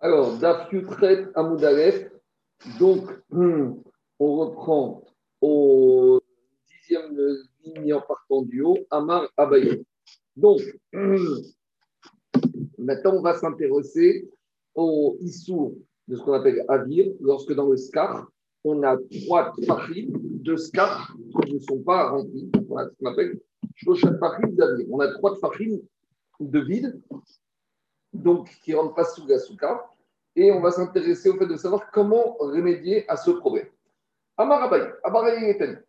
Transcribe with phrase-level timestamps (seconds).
[0.00, 2.10] Alors, Daf Yutret Amoudalef.
[2.78, 5.04] Donc, on reprend
[5.40, 6.20] au
[6.68, 7.16] dixième
[7.64, 9.84] ligne en partant du haut, Amar Abaye.
[10.36, 10.60] Donc,
[12.78, 14.28] maintenant, on va s'intéresser
[14.74, 18.30] au issou de ce qu'on appelle Avir, lorsque dans le Scar,
[18.64, 22.50] on a trois farines de Scar qui ne sont pas remplis.
[22.68, 23.40] On a ce qu'on appelle
[24.54, 24.86] d'Avir.
[24.90, 25.80] On a trois farines
[26.38, 27.00] de vide
[28.22, 29.86] donc qui ne rentrent pas sous la souka.
[30.34, 33.68] Et on va s'intéresser au fait de savoir comment remédier à ce problème.
[34.36, 34.70] Amar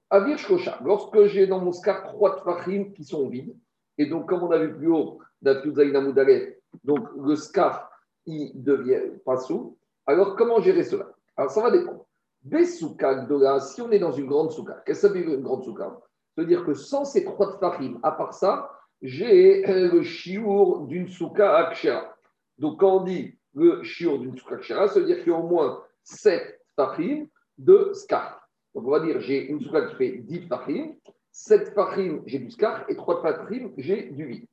[0.09, 0.79] Avir Shkosha.
[0.85, 3.53] Lorsque j'ai dans mon scar trois tfachim qui sont vides,
[3.97, 7.91] et donc comme on a vu plus haut, donc le scar,
[8.25, 9.77] il devient pas sous.
[10.05, 11.11] Alors comment gérer cela?
[11.35, 12.05] Alors ça va dépendre.
[12.41, 13.27] Des soukas,
[13.59, 15.99] si on est dans une grande souka, qu'est-ce que ça veut dire une grande souka?
[16.35, 18.71] Ça veut dire que sans ces trois tfachim, à part ça,
[19.01, 22.15] j'ai le chiour d'une souka akshera.
[22.57, 25.47] Donc, quand on dit le shiur d'une soukha ça veut dire qu'il y a au
[25.47, 27.27] moins 7 fachim
[27.57, 28.47] de skar.
[28.73, 30.95] Donc, on va dire j'ai une soukha qui fait 10 fachim,
[31.31, 34.45] 7 fachim, j'ai du skar, et 3 fachim, j'ai du vide.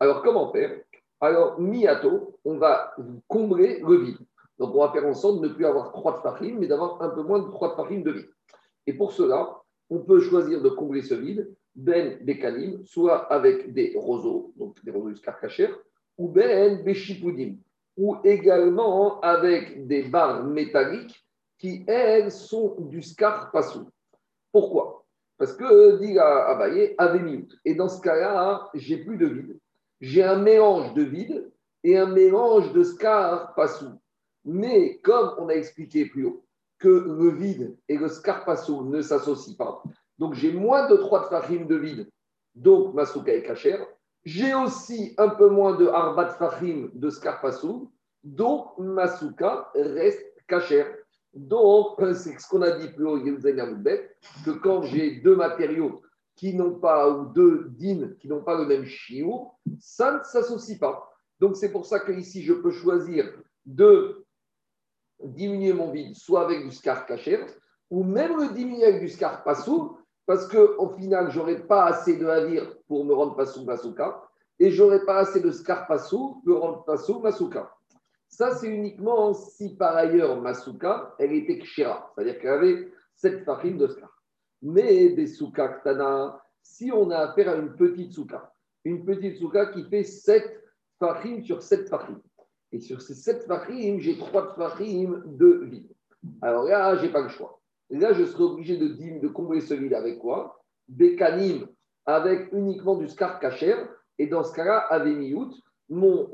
[0.00, 0.80] Alors, comment faire?
[1.20, 2.94] Alors, miato, on va
[3.28, 4.18] combler le vide.
[4.58, 7.10] Donc, on va faire en sorte de ne plus avoir 3 fachim, mais d'avoir un
[7.10, 8.30] peu moins de 3 fachim de vide.
[8.86, 9.56] Et pour cela,
[9.90, 14.90] on peut choisir de combler ce vide, ben bekalim, soit avec des roseaux, donc des
[14.90, 15.38] roseaux du skar
[16.18, 17.56] ou ben beshipoudim,
[17.96, 21.24] ou également avec des barres métalliques
[21.58, 23.88] qui, elles, sont du scar passou.
[24.50, 25.04] Pourquoi?
[25.38, 29.58] Parce que, dit Abaye, avait Et dans ce cas-là, j'ai plus de vide.
[30.00, 31.50] J'ai un mélange de vide
[31.84, 33.90] et un mélange de scar passou.
[34.44, 36.44] Mais comme on a expliqué plus haut,
[36.78, 39.82] que le vide et le scar passou ne s'associent pas,
[40.18, 42.10] donc j'ai moins de 3 tfachim de vide,
[42.54, 43.86] donc ma souka est cachère,
[44.24, 47.90] j'ai aussi un peu moins de Arbat Fahim de Scarpassou,
[48.22, 50.86] donc Masuka reste cachère.
[51.34, 53.18] Donc, c'est ce qu'on a dit plus haut,
[54.44, 56.02] que quand j'ai deux matériaux
[56.36, 60.78] qui n'ont pas, ou deux dînes qui n'ont pas le même chiot, ça ne s'associe
[60.78, 61.10] pas.
[61.40, 63.32] Donc, c'est pour ça que ici, je peux choisir
[63.64, 64.24] de
[65.24, 67.06] diminuer mon vide, soit avec du scar
[67.90, 69.96] ou même le diminuer avec du scar passou,
[70.26, 74.22] parce qu'au final, je n'aurai pas assez de navire pour me rendre Passou Masuka,
[74.58, 77.74] et je n'aurai pas assez de Scar pour me rendre Passou Masuka.
[78.28, 83.78] Ça, c'est uniquement si par ailleurs Masuka, elle était Kshira, c'est-à-dire qu'elle avait cette farine
[83.78, 84.10] de Scar.
[84.62, 88.52] Mais des Souka Ktana, si on a affaire à une petite Souka,
[88.84, 90.62] une petite Souka qui fait 7
[90.98, 92.20] farines sur 7 farines.
[92.70, 95.92] Et sur ces 7 farines, j'ai 3 farines de vide.
[96.40, 97.60] Alors là, je n'ai pas le choix.
[97.92, 98.88] Là, je serai obligé de,
[99.20, 100.60] de combler ce vide avec quoi?
[100.88, 101.68] Bécanim,
[102.06, 103.76] avec uniquement du scar cacher.
[104.18, 105.52] Et dans ce cas-là, avec miout,
[105.88, 106.26] mon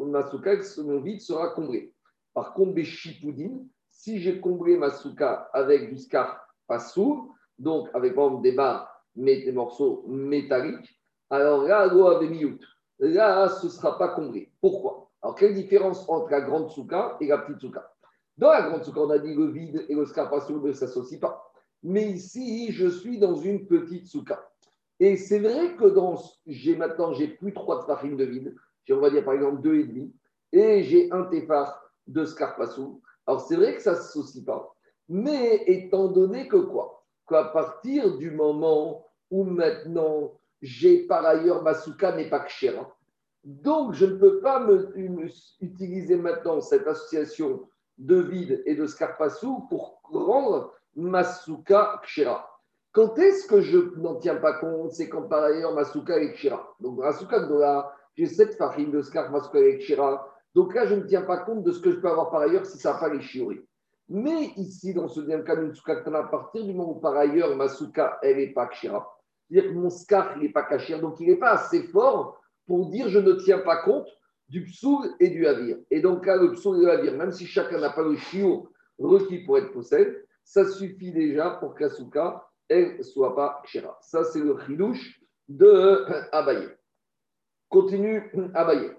[1.00, 1.92] vide sera comblé.
[2.32, 8.14] Par contre, Béchipoudine, si j'ai comblé ma souka avec du scar pas sourd, donc avec
[8.42, 12.60] des barres, mais des morceaux métalliques, alors là, avec miout,
[13.00, 14.52] là, ce ne sera pas comblé.
[14.60, 15.10] Pourquoi?
[15.20, 17.92] Alors, quelle différence entre la grande souka et la petite souka?
[18.38, 21.52] Dans la grande souka, on a dit le vide et le sourd ne s'associent pas.
[21.82, 24.48] Mais ici, je suis dans une petite souka.
[25.00, 26.16] Et c'est vrai que dans,
[26.46, 28.54] j'ai maintenant, j'ai plus trois farines de vide.
[28.84, 30.14] J'ai, on va dire par exemple deux et demi.
[30.52, 33.02] Et j'ai un tefar de scarpassou.
[33.26, 34.74] Alors c'est vrai que ça ne s'associe pas.
[35.08, 37.04] Mais étant donné que quoi?
[37.28, 42.96] Qu'à partir du moment où maintenant j'ai par ailleurs ma souka n'est pas kshera,
[43.44, 44.92] donc je ne peux pas me,
[45.60, 52.48] utiliser maintenant cette association de vide et de scarpassou pour rendre Masuka Kshira.
[52.92, 56.74] Quand est-ce que je n'en tiens pas compte C'est quand par ailleurs Masuka et Kshira.
[56.80, 60.28] Donc, Masuka Gdola, j'ai cette farine de Scar Masuka et Kshira.
[60.54, 62.66] Donc là, je ne tiens pas compte de ce que je peux avoir par ailleurs
[62.66, 63.60] si ça n'a pas les Shiori.
[64.08, 68.38] Mais ici, dans ce deuxième cas, à partir du moment où par ailleurs Masuka, elle
[68.38, 69.06] n'est pas Kshira,
[69.48, 72.88] c'est-à-dire que mon Scar, il n'est pas Kashir, donc il n'est pas assez fort pour
[72.90, 74.08] dire je ne tiens pas compte
[74.48, 75.78] du psoul et du havir.
[75.90, 78.68] Et donc là, le psoul et le havir, même si chacun n'a pas le chiot
[78.98, 81.90] requis pour être possède, ça suffit déjà pour que la
[82.68, 83.98] elle ne soit pas kshira.
[84.02, 86.68] Ça, c'est le chidouche de Abaye.
[87.68, 88.92] Continue Abaye.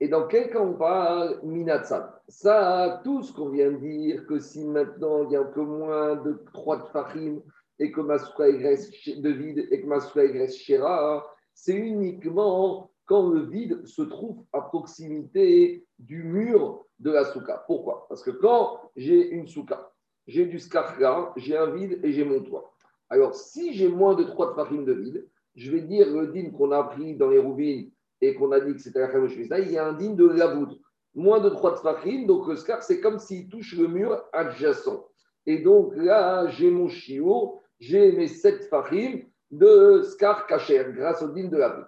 [0.00, 2.08] Et dans quel cas on parle Minatsan?
[2.28, 5.62] Ça, tout ce qu'on vient de dire, que si maintenant il y a un peu
[5.62, 7.40] moins de 3 farim
[7.78, 13.40] et que Masuka est de vide et que Masuka est Shira, c'est uniquement quand le
[13.40, 17.64] vide se trouve à proximité du mur de la souka.
[17.66, 18.06] Pourquoi?
[18.08, 19.92] Parce que quand j'ai une souka,
[20.26, 22.72] j'ai du scarka, j'ai un vide et j'ai mon toit.
[23.10, 26.72] Alors, si j'ai moins de 3 farines de vide, je vais dire le din qu'on
[26.72, 27.90] a appris dans les rouvines
[28.20, 30.78] et qu'on a dit que c'était la Moshe il y a un din de Lavoud.
[31.14, 35.06] Moins de 3 tfachim, donc le scar, c'est comme s'il touche le mur adjacent.
[35.44, 39.20] Et donc là, j'ai mon chiot, j'ai mes 7 tfachim
[39.52, 41.86] de scar kacher grâce au din de Lavoud.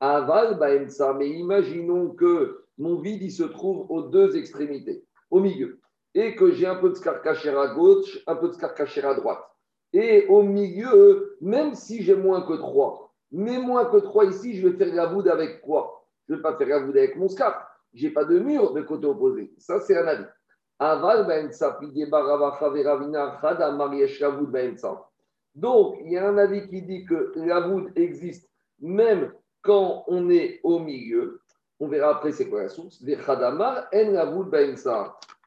[0.00, 5.80] Aval, Baemsa, mais imaginons que mon vide, il se trouve aux deux extrémités, au milieu,
[6.14, 9.04] et que j'ai un peu de scar kacher à gauche, un peu de scar kacher
[9.04, 9.42] à droite.
[9.92, 14.68] Et au milieu, même si j'ai moins que 3, mais moins que 3 ici, je
[14.68, 17.28] vais faire la voûte avec quoi Je ne vais pas faire la voûte avec mon
[17.28, 17.66] scar.
[17.94, 19.54] Je n'ai pas de mur de côté opposé.
[19.58, 20.26] Ça, c'est un avis.
[20.78, 21.50] Aval ben
[25.56, 28.48] Donc, il y a un avis qui dit que la voûte existe
[28.80, 29.32] même
[29.62, 31.40] quand on est au milieu.
[31.80, 33.02] On verra après c'est quoi la source.
[33.02, 33.16] Et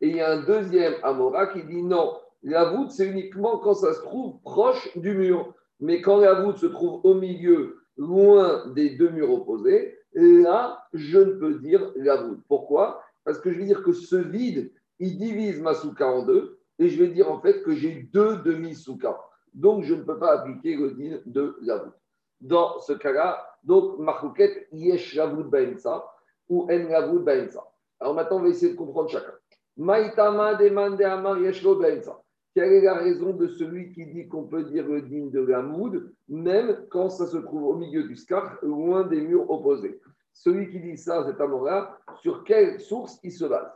[0.01, 3.93] il y a un deuxième Amora qui dit non, la voûte, c'est uniquement quand ça
[3.93, 5.53] se trouve proche du mur.
[5.79, 11.19] Mais quand la voûte se trouve au milieu, loin des deux murs opposés, là, je
[11.19, 12.39] ne peux dire la voûte.
[12.47, 13.03] Pourquoi?
[13.23, 16.89] Parce que je vais dire que ce vide, il divise ma souka en deux, et
[16.89, 19.19] je vais dire en fait que j'ai deux demi-soukas.
[19.53, 21.93] Donc, je ne peux pas appliquer le din de la voûte.
[22.41, 26.05] Dans ce cas-là, donc, marrouket yesh la voûte baensa,
[26.47, 27.63] ou en la voûte baensa.
[27.99, 29.33] Alors maintenant, on va essayer de comprendre chacun.
[29.77, 32.21] Maïtama demande amar yesh lo baensa.
[32.55, 35.61] Quelle est la raison de celui qui dit qu'on peut dire le digne de la
[35.61, 40.01] moud, même quand ça se trouve au milieu du scar, loin des murs opposés?
[40.33, 43.71] Celui qui dit ça, cet Amora, sur quelle source il se base?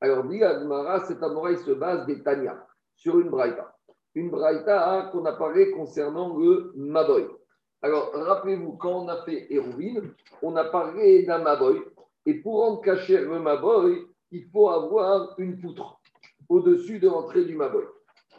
[0.00, 3.74] Alors, dit Admara, cet Amora, il se base des Tanya, sur une Braïta.
[4.18, 7.28] Une Braïta qu'on a parlé concernant le Maboy.
[7.82, 10.12] Alors, rappelez-vous, quand on a fait Hérouvine,
[10.42, 11.80] on a parlé d'un Maboy.
[12.26, 16.00] Et pour rendre cacher le Maboy, il faut avoir une poutre
[16.48, 17.84] au-dessus de l'entrée du Maboy.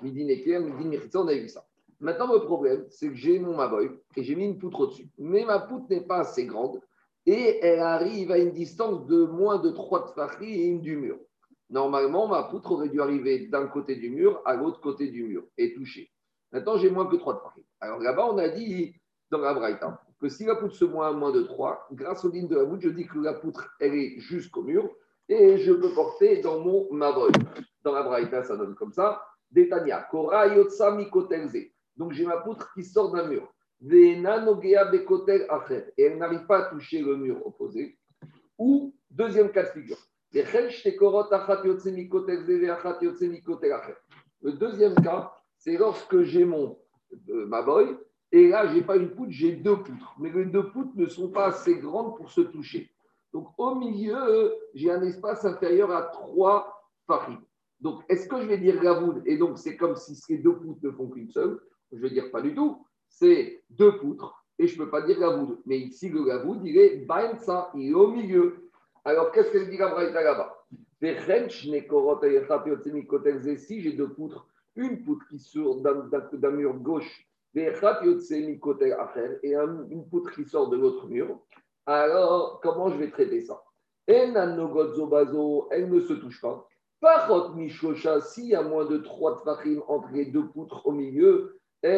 [0.02, 1.66] Midi Neker, Midi on a vu ça.
[2.02, 5.08] Maintenant, le problème, c'est que j'ai mon Maboy et j'ai mis une poutre au-dessus.
[5.18, 6.82] Mais ma poutre n'est pas assez grande
[7.26, 11.20] et elle arrive à une distance de moins de 3 tfachri et une du mur.
[11.70, 15.44] Normalement, ma poutre aurait dû arriver d'un côté du mur à l'autre côté du mur
[15.58, 16.12] et toucher.
[16.52, 17.64] Maintenant, j'ai moins que 3 tfachri.
[17.80, 18.96] Alors là-bas, on a dit
[19.30, 22.32] dans la Braïta que si la poutre se moins à moins de 3, grâce aux
[22.32, 24.90] lignes de la poutre, je dis que la poutre, elle est jusqu'au mur
[25.28, 27.32] et je peux porter dans mon Maboy.
[27.84, 29.24] Dans la Braïta, ça donne comme ça.
[29.52, 30.98] Détania, Kora Yotsa.
[31.96, 33.54] Donc j'ai ma poutre qui sort d'un mur.
[33.82, 34.22] Et elle
[36.18, 37.98] n'arrive pas à toucher le mur opposé.
[38.58, 39.98] Ou, deuxième cas de figure.
[44.42, 46.78] Le deuxième cas, c'est lorsque j'ai mon
[47.30, 47.98] euh, ma boy,
[48.32, 50.16] et là, je n'ai pas une poutre, j'ai deux poutres.
[50.20, 52.92] Mais les deux poutres ne sont pas assez grandes pour se toucher.
[53.34, 57.42] Donc, au milieu, j'ai un espace inférieur à trois farines.
[57.80, 59.24] Donc, est-ce que je vais dire Gavoud?
[59.26, 61.60] Et donc, c'est comme si ces deux poutres ne font qu'une seule.
[61.92, 62.86] Je vais dire pas du tout.
[63.08, 65.60] C'est deux poutres et je ne peux pas dire Gavoud.
[65.66, 68.69] Mais ici, le Gavoud, il est Baensa, il est au milieu.
[69.06, 70.56] Alors, qu'est-ce qu'elle dit la Braïta là-bas?
[73.58, 77.26] Si j'ai deux poutres, une poutre qui sort d'un mur gauche
[77.56, 78.60] et une
[80.10, 81.40] poutre qui sort de l'autre mur,
[81.86, 83.64] alors comment je vais traiter ça?
[84.06, 86.68] Elle ne se touche pas.
[87.00, 91.58] Par Mishosha, s'il y a moins de trois tfachim entre les deux poutres au milieu,
[91.82, 91.98] je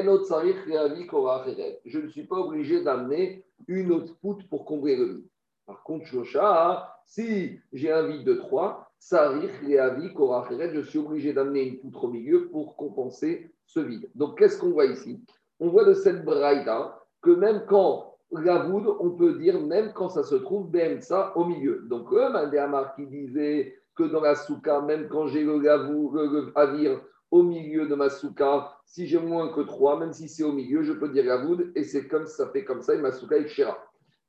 [1.99, 5.27] ne suis pas obligé d'amener une autre poutre pour combler le vide.
[5.65, 12.05] Par contre, Shosha, si j'ai un vide de 3, je suis obligé d'amener une poutre
[12.05, 14.09] au milieu pour compenser ce vide.
[14.15, 15.23] Donc, qu'est-ce qu'on voit ici?
[15.59, 20.23] On voit de cette braïda que même quand la on peut dire même quand ça
[20.23, 21.85] se trouve ça au milieu.
[21.89, 27.01] Donc, eux, Mandéamar qui disait que dans la souka, même quand j'ai le, le, avir
[27.29, 30.83] au milieu de ma souka, si j'ai moins que 3, même si c'est au milieu,
[30.83, 33.47] je peux dire gavoud, et c'est comme ça fait comme ça, et ma souka est
[33.47, 33.77] chéra.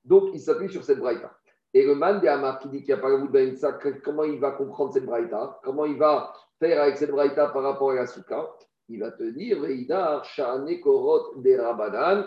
[0.04, 1.32] Donc, il s'appuie sur cette braïta.
[1.74, 3.56] Et le man de qui dit qu'il n'y a pas gavoud ben
[4.04, 5.58] comment il va comprendre cette braïta?
[5.62, 8.50] Comment il va faire avec cette braïta par rapport à la souka
[8.88, 9.58] Il va te dire,
[10.82, 12.24] Korot, des Rabadan.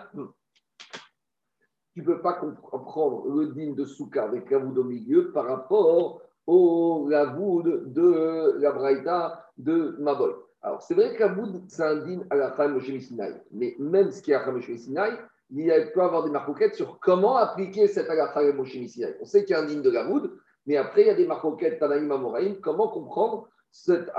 [1.94, 6.22] Tu ne peux pas comprendre le din de souka avec gavoud au milieu par rapport
[6.48, 10.36] au Gavoud de la Braïta de Mabol.
[10.62, 13.34] Alors, c'est vrai que Gavoud, c'est un din à la fin Moshe Sinai.
[13.51, 15.12] Mais même ce qui est à la Moshe Sinai,
[15.51, 18.09] il peut avoir des marcoquettes sur comment appliquer cette
[18.55, 19.15] Moshe Sinai.
[19.21, 20.31] On sait qu'il y a un din de Gavoud,
[20.65, 24.11] mais après, il y a des marcoquettes Tanaïm Amoraïm, comment comprendre cette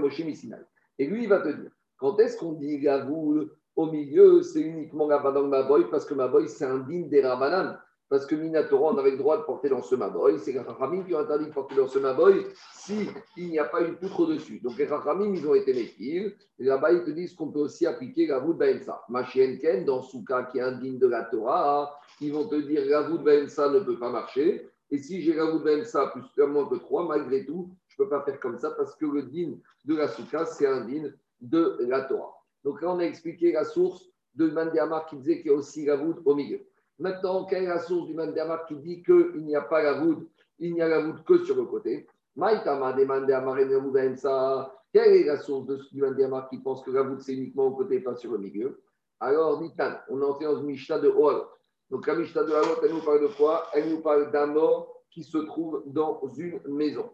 [0.00, 0.56] Moshe Sinai.
[0.98, 5.06] Et lui, il va te dire, quand est-ce qu'on dit Gavoud au milieu, c'est uniquement
[5.06, 7.78] dans Maboy, parce que Maboy, c'est un din des Rabanan.
[8.10, 10.36] Parce que Minatora, on avait le droit de porter dans ce maboy.
[10.40, 13.82] C'est les Rachamim qui ont interdit de porter dans ce maboy s'il n'y a pas
[13.82, 14.58] une poutre dessus.
[14.58, 16.34] Donc les Rachamim, ils ont été méfiés.
[16.58, 19.04] Et là-bas, ils te disent qu'on peut aussi appliquer la voûte Baensa.
[19.08, 23.22] Machienken, dans Souka, qui est indigne de la Torah, ils vont te dire la voûte
[23.22, 24.68] Baensa ne peut pas marcher.
[24.90, 28.10] Et si j'ai la voûte Baensa plus moins que 3, malgré tout, je ne peux
[28.10, 29.52] pas faire comme ça parce que le din
[29.84, 32.34] de la Souka, c'est un din de la Torah.
[32.64, 35.84] Donc là, on a expliqué la source de Mandéamar qui disait qu'il y a aussi
[35.84, 36.60] la voûte au milieu.
[37.00, 40.28] Maintenant, quelle est la source du Mandéamar qui dit qu'il n'y a pas la voûte,
[40.58, 42.06] il n'y a la voûte que sur le côté?
[42.36, 47.32] Maïtama demandé à Quelle est la source du Mandéamar qui pense que la voûte c'est
[47.32, 48.82] uniquement au côté pas sur le milieu?
[49.18, 51.46] Alors, Nitan, on est entré dans une Mishnah de Oalot.
[51.90, 53.66] Donc la Mishnah de Oalot, elle nous parle de quoi?
[53.72, 57.10] Elle nous parle d'un mort qui se trouve dans une maison.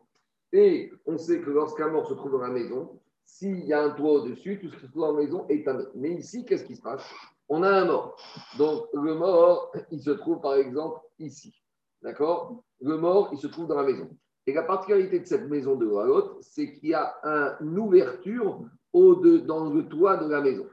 [0.53, 3.91] Et on sait que lorsqu'un mort se trouve dans la maison, s'il y a un
[3.91, 6.65] toit au-dessus, tout ce qui se trouve dans la maison est un Mais ici, qu'est-ce
[6.65, 7.09] qui se passe?
[7.49, 8.17] On a un mort.
[8.59, 11.55] Donc, le mort, il se trouve par exemple ici.
[12.03, 12.63] D'accord?
[12.81, 14.09] Le mort, il se trouve dans la maison.
[14.47, 17.17] Et la particularité de cette maison de l'autre, c'est qu'il y a
[17.61, 18.61] une ouverture
[18.93, 20.67] au -de, dans le toit de la maison.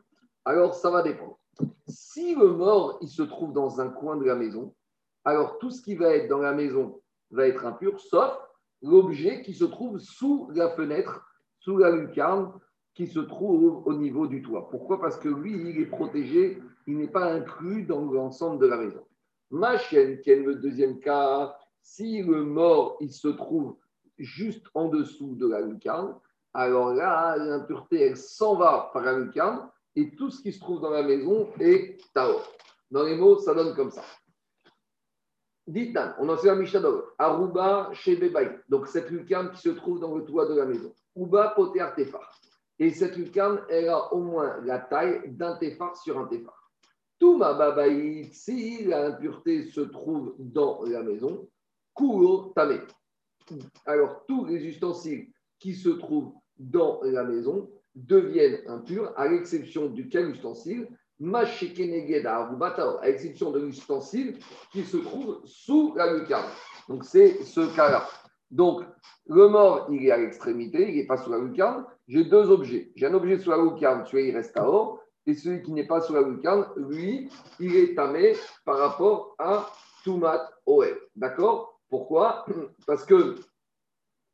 [0.46, 1.40] Alors, ça va dépendre.
[1.88, 4.74] Si le mort, il se trouve dans un coin de la maison,
[5.26, 7.02] alors tout ce qui va être dans la maison
[7.32, 8.38] va être impur, sauf
[8.82, 11.26] l'objet qui se trouve sous la fenêtre
[11.64, 12.52] sous la lucarne
[12.94, 14.70] qui se trouve au niveau du toit.
[14.70, 15.02] Pourquoi?
[15.02, 19.06] Parce que lui, il est protégé, il n'est pas inclus dans l'ensemble de la maison.
[19.50, 23.78] Ma chienne, qui est le deuxième cas, si le mort, il se trouve
[24.18, 26.16] juste en dessous de la lucarne,
[26.54, 30.82] alors là, l'impureté, elle s'en va par la lucarne et tout ce qui se trouve
[30.82, 32.40] dans la maison est Tao.
[32.92, 34.04] Dans les mots, ça donne comme ça.
[35.66, 38.60] Dites, on en sait un Mishadov, Aruba chez Bebaï.
[38.70, 40.94] Donc cette lucarne qui se trouve dans le toit de la maison.
[41.16, 42.40] Uba poté artefar.
[42.80, 46.72] Et cette lucarne, elle a au moins la taille d'un tefar sur un tefar.
[47.20, 51.48] Tout ma babaït, si l'impureté se trouve dans la maison,
[51.94, 52.80] couro tamé.
[53.86, 60.10] Alors, tous les ustensiles qui se trouvent dans la maison deviennent impurs, à l'exception du
[60.10, 60.88] quel ustensile
[63.02, 64.40] à l'exception de l'ustensile
[64.72, 66.50] qui se trouve sous la lucarne.
[66.90, 68.08] Donc, c'est ce cas-là.
[68.54, 68.84] Donc,
[69.26, 71.86] le mort, il est à l'extrémité, il n'est pas sous la lucarne.
[72.08, 72.92] J'ai deux objets.
[72.96, 75.00] J'ai un objet sous la lucarne, celui il reste à or.
[75.26, 79.72] Et celui qui n'est pas sous la lucarne, lui, il est tamé par rapport à
[80.04, 80.96] Tumat Oel.
[81.16, 81.80] D'accord?
[81.90, 82.46] Pourquoi?
[82.86, 83.38] Parce que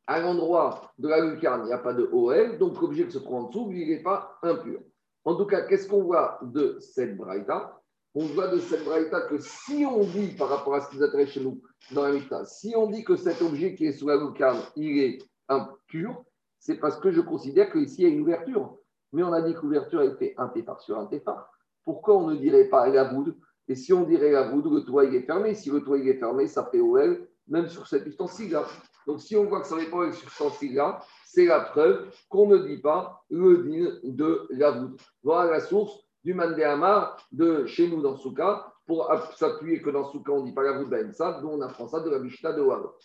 [0.06, 3.18] à l'endroit de la lucarne, il n'y a pas de OL, donc l'objet qui se
[3.20, 4.80] trouve en dessous, il n'est pas impur.
[5.24, 7.80] En tout cas, qu'est-ce qu'on voit de cette braïta?
[8.14, 11.04] On voit de cette braïta que si on dit, par rapport à ce qui nous
[11.04, 11.62] intéresse chez nous
[11.92, 15.18] dans la si on dit que cet objet qui est sous la lucarne, il est
[15.48, 16.24] impur,
[16.58, 18.76] c'est parce que je considère qu'ici, il y a une ouverture.
[19.12, 21.50] Mais on a dit que l'ouverture, fait un téphar sur un téphar.
[21.84, 25.04] Pourquoi on ne dirait pas la voûte Et si on dirait la voûte, le toit,
[25.04, 25.54] il est fermé.
[25.54, 28.66] Si le toit, il est fermé, ça fait OL, même sur cet ustensile-là.
[29.06, 32.58] Donc, si on voit que ça n'est pas sur ustensile-là, c'est la preuve qu'on ne
[32.58, 35.00] dit pas le din de la voûte.
[35.22, 40.32] Voilà la source du Mandéamar de chez nous dans Souka, pour s'appuyer que dans Souka,
[40.32, 42.96] on dit pas la d'Aïmsa, dont on apprend ça de la Mishnah de Wagot.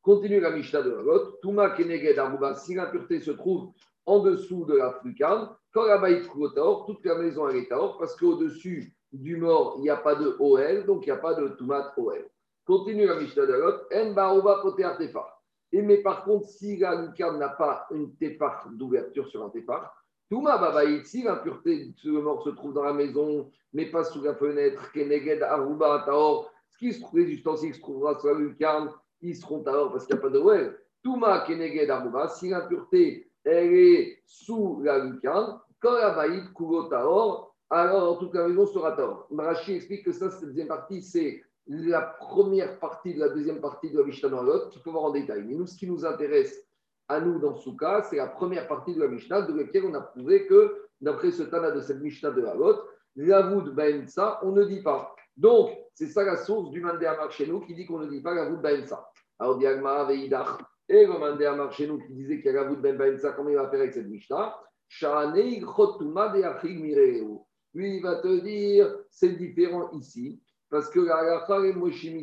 [0.00, 1.38] Continue la Mishnah de Wagot.
[1.42, 3.72] Touma Keneged Aruba, si l'impureté se trouve
[4.06, 6.28] en dessous de la frucane, quand la baït
[6.86, 10.86] toute la maison est taor, parce qu'au-dessus du mort, il n'y a pas de OL,
[10.86, 12.24] donc il n'y a pas de Toumat OL.
[12.64, 13.78] Continue la Mishnah de Wagot.
[13.92, 14.86] En Baruba Poté
[15.72, 19.92] Et mais par contre, si la lucarne n'a pas une tefar d'ouverture sur un tefar,
[20.32, 24.34] Touma Baba ici, l'impureté de mort se trouve dans la maison, mais pas sous la
[24.34, 24.90] fenêtre.
[24.92, 26.50] Keneged Aruba Taor.
[26.70, 30.06] Ce qui se trouve, les ustensiles se trouvera sur la lucarne, ils seront Taor parce
[30.06, 30.78] qu'il n'y a pas de well.
[31.02, 37.54] Touma Keneged Aruba, si l'impureté elle est sous la lucarne, quand la baïd couvre Taor,
[37.68, 39.26] alors toute la maison sera Taor.
[39.30, 43.90] Marachi explique que ça, cette deuxième partie, c'est la première partie de la deuxième partie
[43.90, 44.30] de la Mishnah
[44.70, 45.44] qu'il faut voir en détail.
[45.46, 46.64] Mais nous, ce qui nous intéresse,
[47.08, 50.00] à nous dans Souka, c'est la première partie de la Mishnah de laquelle on a
[50.00, 52.76] prouvé que, d'après ce Tana de cette Mishnah de Havot,
[53.16, 55.14] l'avoud Baensa, on ne dit pas.
[55.36, 58.20] Donc, c'est ça la source du Mandé Amar chez nous qui dit qu'on ne dit
[58.20, 59.06] pas l'avoud Baensa.
[59.38, 62.80] Alors, Diagma Veidach et le Mandé Amar chez nous qui disait qu'il y a l'avoud
[62.80, 64.56] Ben Baensa, comment il va faire avec cette Mishnah?
[67.74, 70.42] Lui, il va te dire, c'est différent ici.
[70.72, 71.44] Parce que la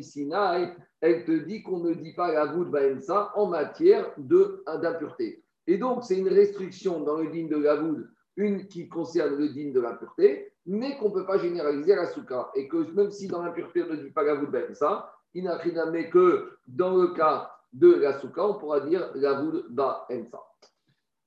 [0.02, 5.44] Sinai, elle te dit qu'on ne dit pas la voûte Baensa en matière d'impureté.
[5.68, 8.04] Et donc, c'est une restriction dans le digne de la voûte,
[8.34, 12.06] une qui concerne le digne de l'impureté, mais qu'on ne peut pas généraliser à la
[12.06, 12.50] souka.
[12.56, 15.56] Et que même si dans l'impureté, on ne dit pas la voûte Baensa, il n'a
[15.56, 20.42] rien à que dans le cas de la souka, on pourra dire la voûte Baensa.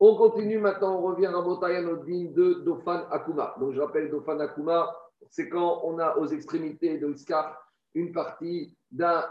[0.02, 3.56] On continue maintenant, on revient à Motayan au digne de Dofan Akuma.
[3.62, 4.94] Donc, je rappelle Dofan Akuma,
[5.30, 7.60] c'est quand on a aux extrémités de l'Iskar
[7.96, 9.30] une partie d'un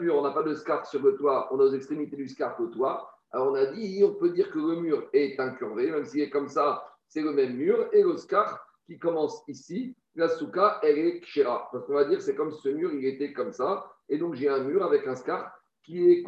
[0.00, 2.60] mur, on n'a pas de scarpe sur le toit, on a aux extrémités du scarpe
[2.60, 3.10] au toit.
[3.30, 6.30] Alors on a dit, on peut dire que le mur est incurvé, même s'il est
[6.30, 10.98] comme ça, c'est le même mur, et le scarpe qui commence ici, la souka, elle
[10.98, 11.68] est kshira.
[11.72, 14.48] Parce qu'on va dire, c'est comme ce mur, il était comme ça, et donc j'ai
[14.48, 16.24] un mur avec un scarpe qui, est,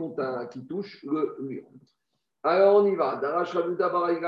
[0.51, 1.65] qui touche le mur.
[2.47, 3.21] Alors on y va.
[3.21, 4.25] il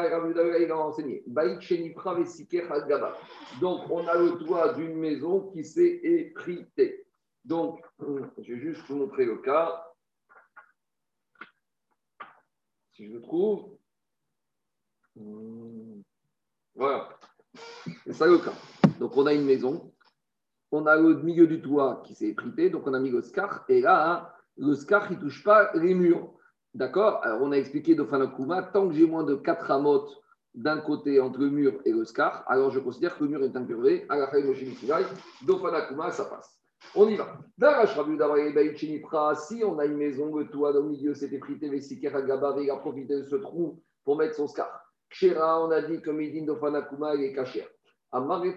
[2.92, 3.14] a.
[3.60, 7.06] Donc on a le toit d'une maison qui s'est effritée.
[7.44, 7.80] Donc,
[8.38, 9.84] je vais juste vous montrer le cas.
[12.92, 13.78] Si je le trouve.
[16.74, 17.08] Voilà.
[18.04, 18.54] C'est ça le cas.
[18.98, 19.94] Donc on a une maison.
[20.72, 22.68] On a le milieu du toit qui s'est effrité.
[22.68, 23.64] Donc on a mis le scar.
[23.68, 26.34] Et là, le scar, il ne touche pas les murs.
[26.74, 30.10] D'accord on a expliqué Fanakuma, tant que j'ai moins de 4 amotes
[30.54, 33.56] d'un côté entre le mur et le scar, alors je considère que le mur est
[33.56, 34.06] incurvé.
[34.08, 36.58] À la fin Fanakuma, ça passe.
[36.94, 37.38] On y va.
[39.34, 43.24] Si on a une maison, le toit le milieu s'est effrité, il a profité de
[43.24, 44.84] ce trou pour mettre son scar.
[45.10, 47.66] Kshera, on a dit que Midin Dofanakuma, il est caché.
[48.12, 48.48] Rabbi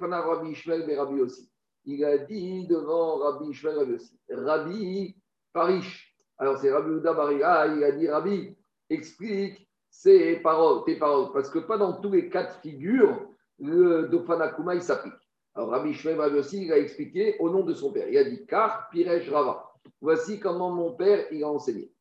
[0.51, 1.49] Ishmael, Rabbi aussi.
[1.85, 4.19] Il a dit devant Rabbi Ishmael, Rabbi aussi.
[4.29, 5.15] Rabbi
[5.53, 6.10] Parish,
[6.41, 8.57] alors c'est Rabbi Uda Bariga, il a dit Rabbi,
[8.89, 13.29] explique ces paroles, tes paroles, parce que pas dans tous les cas de figure,
[13.59, 15.13] le Dofanakuma il s'applique.
[15.53, 18.07] Alors Rabbi Shmuel aussi, il a expliqué au nom de son père.
[18.09, 19.71] Il a dit Car Piresh Rava.
[20.01, 21.93] Voici comment mon père il a enseigné.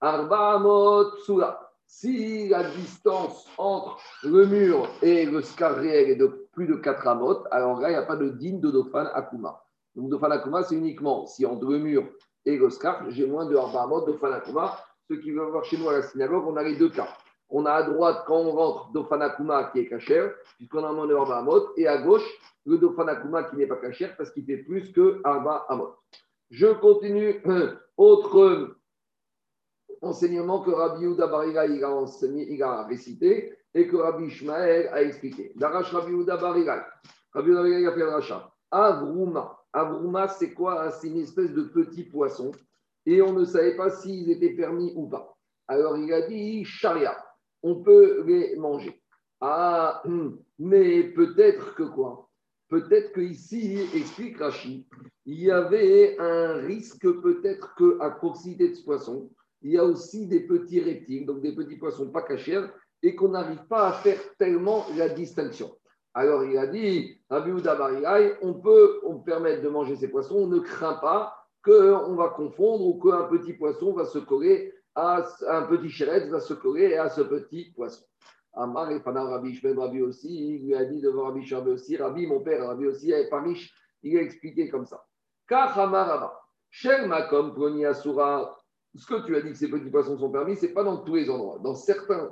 [0.00, 0.60] Arba
[1.24, 1.60] Sula.
[1.86, 7.06] Si la distance entre le mur et le scar réel est de plus de 4
[7.06, 9.62] amot, alors là, il n'y a pas de digne de Dofan Akuma.
[9.94, 12.08] Donc Dofan Akuma, c'est uniquement si entre le mur
[12.46, 14.78] et Goskar, j'ai moins de Arbaamot, de Fanakuma.
[15.08, 17.08] Ceux qui veulent voir chez nous à la synagogue, on a les deux cas.
[17.50, 21.14] On a à droite, quand on rentre, Dofanakuma qui est caché, puisqu'on a moins de
[21.14, 21.44] Arba
[21.76, 22.26] et à gauche,
[22.64, 25.94] le Dofanakuma qui n'est pas caché parce qu'il fait plus que Arba Amot.
[26.50, 27.42] Je continue.
[27.96, 28.76] Autre
[30.02, 31.82] enseignement que Rabbi Yuda Bariga il
[32.62, 35.52] a, récité et que Rabbi Ishmael a expliqué.
[35.54, 36.86] Darash Rabbi Yuda Bariga.
[37.32, 38.53] Rabbi Bariga a fait le rachat.
[38.70, 39.58] Avruma.
[39.72, 40.90] Avruma, c'est quoi?
[40.90, 42.52] C'est une espèce de petit poisson.
[43.06, 45.36] Et on ne savait pas s'ils étaient permis ou pas.
[45.66, 47.16] Alors il a dit charia,
[47.62, 49.00] on peut les manger.
[49.40, 52.28] Ah, hum, mais peut-être que quoi?
[52.68, 54.84] Peut-être qu'ici, explique Rachid,
[55.26, 59.30] il y avait un risque peut-être qu'à proximité de ce poisson,
[59.62, 62.60] il y a aussi des petits reptiles, donc des petits poissons pas cachés,
[63.02, 65.76] et qu'on n'arrive pas à faire tellement la distinction.
[66.14, 70.94] Alors il a dit, on peut on permettre de manger ces poissons, on ne craint
[70.94, 76.28] pas qu'on va confondre ou qu'un petit poisson va se coller à un petit chéret
[76.28, 78.04] va se coller à ce petit poisson.
[78.56, 82.40] Amar et Rabbi Rabbi aussi, il lui a dit devant Rabbi Shmuel aussi, Rabbi, mon
[82.40, 83.68] père, Rabbi aussi, et Paris,
[84.02, 85.04] il a expliqué comme ça.
[85.48, 87.52] Kachamaraba, Shel Makom
[87.84, 88.56] Asura,
[88.94, 90.98] ce que tu as dit que ces petits poissons sont permis, ce n'est pas dans
[90.98, 91.58] tous les endroits.
[91.58, 92.30] Dans certains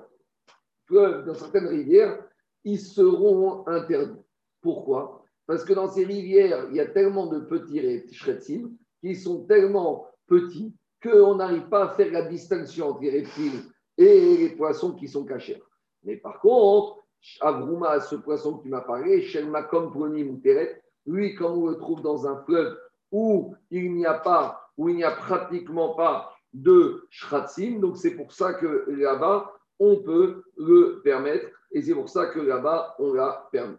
[0.86, 2.24] fleuves, dans certaines rivières,
[2.64, 4.20] ils seront interdits.
[4.60, 5.24] Pourquoi?
[5.46, 7.80] Parce que dans ces rivières, il y a tellement de petits
[8.12, 8.70] shretsim
[9.00, 13.60] qui sont tellement petits qu'on n'arrive pas à faire la distinction entre les reptiles
[13.98, 15.60] et les poissons qui sont cachés.
[16.04, 16.98] Mais par contre,
[17.40, 22.02] Avrouma, ce poisson que tu m'as parlé, Shelmakom Pronim Teret, lui, comme on le trouve
[22.02, 22.76] dans un fleuve
[23.10, 28.14] où il n'y a pas, où il n'y a pratiquement pas de shratsim, donc c'est
[28.14, 31.48] pour ça que là-bas, on peut le permettre.
[31.72, 33.76] Et c'est pour ça que là-bas, on l'a permis.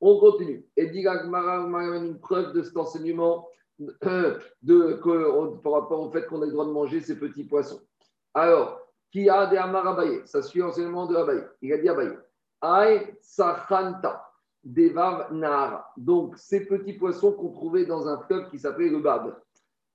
[0.00, 0.66] On continue.
[0.76, 3.48] Et dit une preuve de cet enseignement
[3.78, 7.80] de, que, par rapport au fait qu'on a le droit de manger ces petits poissons.
[8.34, 10.20] Alors, qui a des amar Abaye?
[10.26, 11.42] Ça suit l'enseignement de Abaye.
[11.62, 12.16] Il a dit Abaye.
[12.60, 14.26] Aïe Sachanta.
[14.62, 15.90] Devav Nahara.
[15.96, 19.34] Donc, ces petits poissons qu'on trouvait dans un fleuve qui s'appelait le Bab.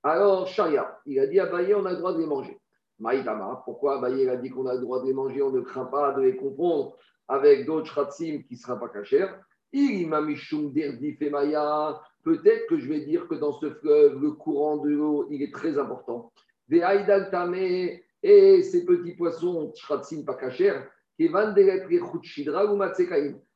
[0.02, 2.60] Alors, Sharia, il a dit Abaye, on a le droit de les manger.
[2.98, 5.84] Maïdama, pourquoi Abaye a dit qu'on a le droit de les manger, on ne craint
[5.86, 6.96] pas de les confondre
[7.28, 9.28] avec d'autres shratsim qui ne sera pas cachers.
[12.24, 15.52] Peut-être que je vais dire que dans ce fleuve, le courant de l'eau, il est
[15.52, 16.32] très important.
[18.22, 20.80] Et ces petits poissons, shratsim pas cachers,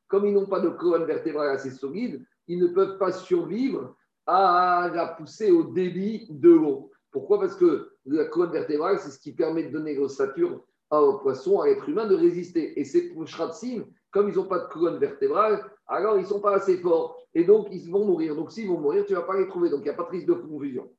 [0.08, 4.90] comme ils n'ont pas de colonne vertébrale assez solide, ils ne peuvent pas survivre à
[4.94, 6.90] la poussée au débit de l'eau.
[7.10, 7.40] Pourquoi?
[7.40, 11.66] Parce que la colonne vertébrale, c'est ce qui permet de donner l'ossature au poisson, à
[11.66, 12.78] l'être humain, de résister.
[12.78, 16.54] Et ces shratsim, comme ils n'ont pas de colonne vertébrale, alors ils ne sont pas
[16.54, 17.16] assez forts.
[17.34, 18.34] Et donc, ils vont mourir.
[18.34, 19.70] Donc, s'ils vont mourir, tu ne vas pas les trouver.
[19.70, 20.90] Donc, il n'y a pas de risque de confusion.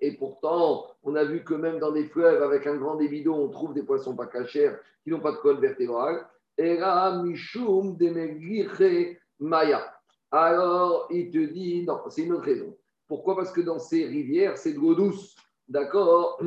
[0.00, 3.48] Et pourtant, on a vu que même dans des fleuves avec un grand débit on
[3.48, 6.28] trouve des poissons pas cachers qui n'ont pas de colonne vertébrale.
[10.30, 12.76] Alors, il te dit, non, c'est une autre raison.
[13.10, 13.34] Pourquoi?
[13.34, 15.34] Parce que dans ces rivières, c'est de l'eau douce.
[15.66, 16.40] D'accord?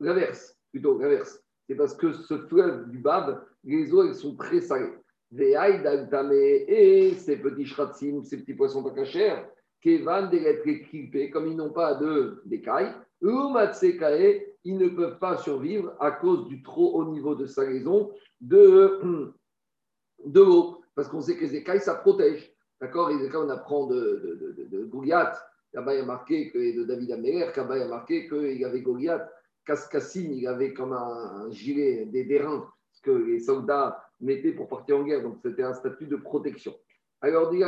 [0.00, 1.44] L'inverse, plutôt l'inverse.
[1.68, 4.94] C'est parce que ce fleuve du Bab, les eaux, elles sont très salées.
[5.38, 9.42] Et ces petits shratsim, ces petits poissons pas cachers,
[9.82, 12.00] Kevan d'être équipés, comme ils n'ont pas
[12.46, 18.10] d'écailles, ils ne peuvent pas survivre à cause du trop haut niveau de salaison
[18.40, 19.34] de,
[20.24, 20.82] de l'eau.
[20.94, 22.50] Parce qu'on sait que les écailles, ça protège.
[22.82, 25.38] D'accord écailles, on apprend de, de, de, Goliath.
[25.76, 29.22] A marqué que, de David Améler, là-bas, il a marqué qu'il y avait Goliath.
[29.64, 32.68] Cascassine, il avait comme un, gilet, des dérins
[33.04, 35.22] que les soldats mettaient pour partir en guerre.
[35.22, 36.74] Donc, c'était un statut de protection.
[37.20, 37.62] Alors, dit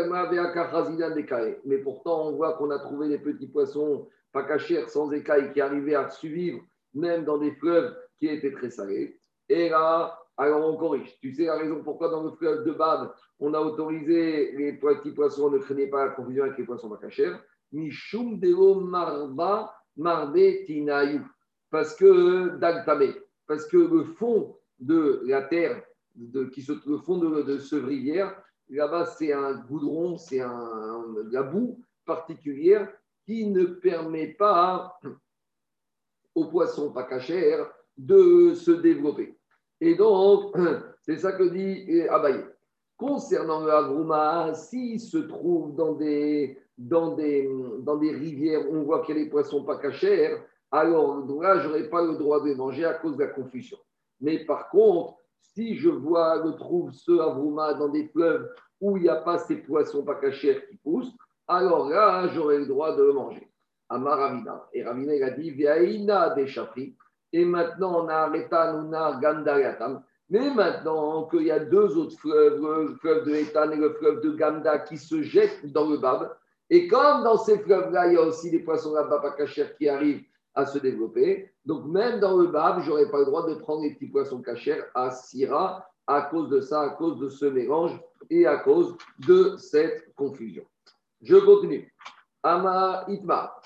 [1.65, 5.61] Mais pourtant, on voit qu'on a trouvé des petits poissons pas cachés, sans écailles, qui
[5.61, 6.61] arrivaient à survivre,
[6.93, 9.21] même dans des fleuves qui étaient très salés.
[9.49, 11.17] Et là, alors on corrige.
[11.21, 15.13] Tu sais la raison pourquoi dans le fleuve de Bab, on a autorisé les petits
[15.13, 16.91] poissons, ne craignez pas la confusion avec les poissons.
[17.73, 20.39] Mishum deo marba marbe
[21.71, 22.59] Parce que,
[23.47, 25.83] parce que le fond de la terre,
[26.53, 31.85] qui se, le fond de, ce rivière, Là-bas, c'est un goudron, c'est un, la boue
[32.07, 32.91] particulière
[33.27, 34.99] qui ne permet pas
[36.35, 37.63] aux poissons pas cachers
[37.97, 39.39] de se développer.
[39.81, 40.57] Et donc,
[41.03, 42.45] c'est ça que dit Abaye.
[42.97, 48.83] Concernant le Avruma, s'il se trouve dans des, dans, des, dans des rivières où on
[48.85, 50.37] voit qu'il y a des poissons pas cachers,
[50.71, 53.79] alors là, je n'aurai pas le droit de manger à cause de la confusion.
[54.21, 58.49] Mais par contre, si je vois, je trouve ce Avruma dans des fleuves
[58.81, 61.15] où il n'y a pas ces poissons pas cachés qui poussent,
[61.47, 63.49] alors là, j'aurai le droit de le manger.
[63.89, 64.67] Amar Ravina.
[64.73, 66.97] Et Ravina, il a dit Viaïna des chapri.
[67.35, 70.05] Et maintenant, on a arrêté, on a Gandariatam.
[70.31, 74.21] Mais maintenant qu'il y a deux autres fleuves, le fleuve de Etan et le fleuve
[74.21, 76.33] de Ganda, qui se jettent dans le Bab,
[76.71, 80.23] et comme dans ces fleuves-là, il y a aussi des poissons là-bas cachés qui arrivent
[80.55, 81.53] à se développer.
[81.67, 84.41] Donc, même dans le Bab, je n'aurai pas le droit de prendre les petits poissons
[84.41, 88.97] cachés à Syrah à cause de ça, à cause de ce mélange et à cause
[89.27, 90.65] de cette confusion.
[91.21, 91.93] Je continue.
[92.45, 93.57] Ama Itma,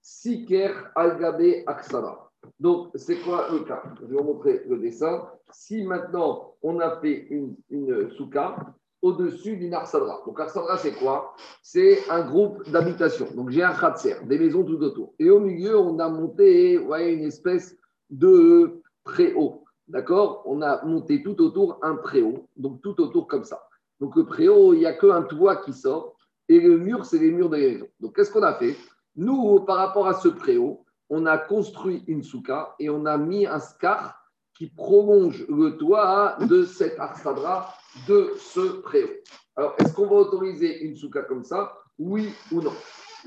[0.00, 2.26] Siker Algabe Aksara.
[2.60, 3.82] Donc, c'est quoi le cas?
[4.00, 5.28] Je vais vous montrer le dessin.
[5.50, 8.56] Si maintenant on a fait une, une souka,
[9.02, 10.22] au-dessus d'une arsadra.
[10.26, 11.34] Donc, arsadra, c'est quoi?
[11.62, 13.28] C'est un groupe d'habitation.
[13.34, 15.14] Donc, j'ai un khatser, des maisons tout autour.
[15.18, 17.76] Et au milieu, on a monté ouais, une espèce
[18.10, 19.64] de préau.
[19.86, 20.42] D'accord?
[20.46, 22.48] On a monté tout autour un préau.
[22.56, 23.62] Donc, tout autour comme ça.
[24.00, 26.16] Donc, le préau, il n'y a qu'un toit qui sort.
[26.48, 27.86] Et le mur, c'est les murs de la maison.
[28.00, 28.74] Donc, qu'est-ce qu'on a fait?
[29.14, 33.46] Nous, par rapport à ce préau, on a construit une souka et on a mis
[33.46, 34.20] un scar
[34.54, 37.74] qui prolonge le toit de cet arsadra
[38.08, 39.10] de ce préau.
[39.56, 41.76] Alors, est-ce qu'on va autoriser une souka comme ça?
[41.98, 42.72] Oui ou non?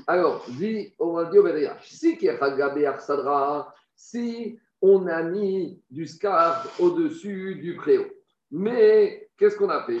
[0.06, 2.18] Alors, dit, on va dire si
[3.96, 8.06] si on a mis du scar au-dessus du préau.
[8.50, 10.00] Mais qu'est-ce qu'on a fait?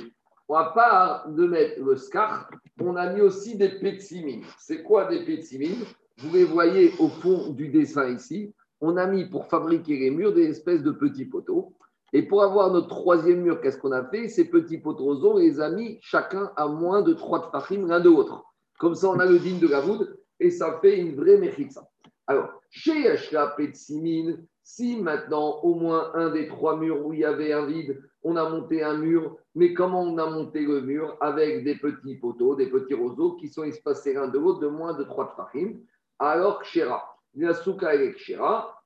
[0.52, 4.44] À part de mettre le scar, on a mis aussi des pétsimines.
[4.58, 5.84] C'est quoi des pétsimines?
[6.22, 8.52] Vous les voyez au fond du dessin ici.
[8.82, 11.72] On a mis pour fabriquer les murs des espèces de petits poteaux.
[12.12, 14.28] Et pour avoir notre troisième mur, qu'est-ce qu'on a fait?
[14.28, 18.10] Ces petits poteaux, on les a mis chacun à moins de trois tfachim l'un de
[18.10, 18.44] l'autre.
[18.78, 21.88] Comme ça, on a le digne de la voûte et ça fait une vraie mechitza.
[22.26, 27.24] Alors, chez Ashka Petsimine, si maintenant, au moins un des trois murs où il y
[27.24, 31.16] avait un vide, on a monté un mur, mais comment on a monté le mur?
[31.22, 34.92] Avec des petits poteaux, des petits roseaux qui sont espacés l'un de l'autre de moins
[34.92, 35.78] de trois tfachim.
[36.22, 38.14] Alors, Kshera, la souka est.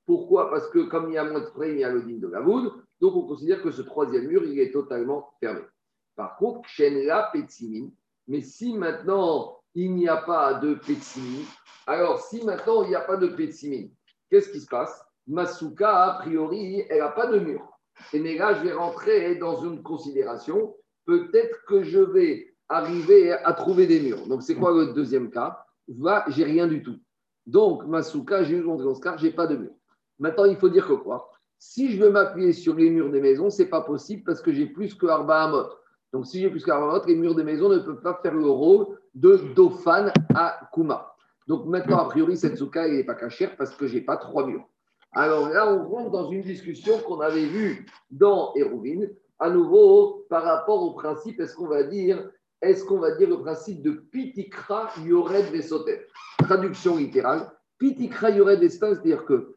[0.05, 0.49] Pourquoi?
[0.49, 2.39] Parce que comme il y a moins de frais, il y a le de la
[2.39, 2.73] voûte.
[3.01, 5.61] Donc, on considère que ce troisième mur, il est totalement fermé.
[6.15, 7.89] Par contre, Shenla Petsimin,
[8.29, 11.43] mais si maintenant il n'y a pas de Petsimin,
[11.87, 13.89] alors si maintenant il n'y a pas de Petsimin,
[14.29, 15.03] qu'est-ce qui se passe?
[15.27, 17.67] Masuka, a priori, elle n'a pas de mur.
[18.13, 20.73] Et mais là, je vais rentrer dans une considération.
[21.05, 24.25] Peut-être que je vais arriver à trouver des murs.
[24.27, 25.65] Donc, c'est quoi le deuxième cas?
[25.87, 26.97] Va, j'ai rien du tout.
[27.45, 29.71] Donc, Masuka, j'ai eu mon cas, j'ai pas de mur.
[30.19, 31.29] Maintenant, il faut dire que quoi?
[31.57, 34.51] Si je veux m'appuyer sur les murs des maisons, ce n'est pas possible parce que
[34.51, 35.69] j'ai plus que Arba Amot.
[36.13, 38.97] Donc, si j'ai plus que les murs des maisons ne peuvent pas faire le rôle
[39.13, 41.13] de Dofan à Kuma.
[41.47, 44.47] Donc, maintenant, a priori, cette souka, n'est pas cachère parce que je n'ai pas trois
[44.47, 44.67] murs.
[45.11, 50.43] Alors là, on rentre dans une discussion qu'on avait vue dans Hérouvine, à nouveau par
[50.43, 52.29] rapport au principe, est-ce qu'on va dire,
[52.65, 56.07] est-ce qu'on va dire le principe de Pitikra Yored Vesoter?
[56.39, 59.55] Traduction littérale, Pitikra Yored Vesoter, c'est-à-dire que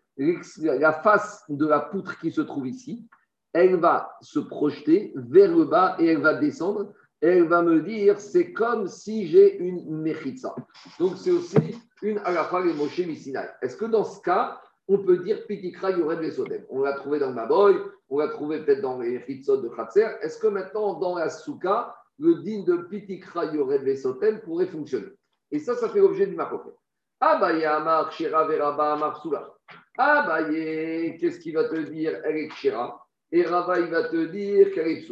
[0.62, 3.06] la face de la poutre qui se trouve ici,
[3.52, 8.18] elle va se projeter vers le bas et elle va descendre elle va me dire
[8.20, 10.54] c'est comme si j'ai une mechitza.
[10.98, 11.56] Donc c'est aussi
[12.02, 13.48] une alafa et Moshe Missinai.
[13.62, 17.32] Est-ce que dans ce cas, on peut dire pitikra yored vesodem On l'a trouvé dans
[17.32, 17.76] Maboy,
[18.08, 20.06] on l'a trouvé peut-être dans les chitzot de Khatser.
[20.22, 25.12] Est-ce que maintenant, dans la souka, le din de pitikra yored vesodem pourrait fonctionner
[25.50, 26.74] Et ça, ça fait l'objet du marocain.
[27.20, 29.54] Abaye Amar Shira Veraba Amar Sula.
[29.96, 32.20] Abaye, qu'est-ce qu'il va te dire?
[32.24, 33.04] Elle est Shira.
[33.30, 35.06] Et Rava, il va te dire qu'elle est.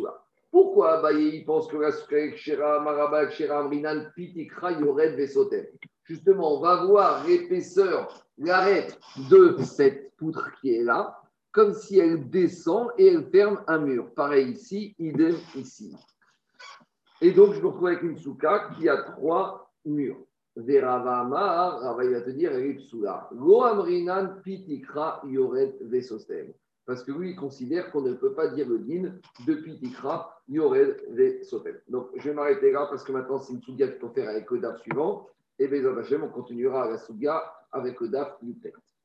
[0.51, 1.91] Pourquoi Abaye, il pense que la
[2.37, 5.67] Shira, Maraba, Shira, Amrinan, Pitikra Yored Vesotem?
[6.05, 12.31] Justement, on va voir l'épaisseur, l'arête de cette poutre qui est là, comme si elle
[12.31, 14.15] descend et elle ferme un mur.
[14.15, 15.97] Pareil ici, idem ici.
[17.21, 20.19] Et donc, je me retrouve avec une souka qui a trois murs.
[20.57, 22.51] Veravama, Rava il va te dire,
[23.33, 26.53] Lo amrinan pitikra yoret vesostem.
[26.87, 29.15] Parce que lui, il considère qu'on ne peut pas dire le din
[29.47, 31.79] de pitikra yoret vesostem.
[31.89, 34.61] Donc, je vais m'arrêter là parce que maintenant, c'est une souga faut faire avec le
[34.61, 35.29] DAF suivant.
[35.59, 35.83] Et bien,
[36.23, 38.96] on continuera à la souga avec le DAF du texte.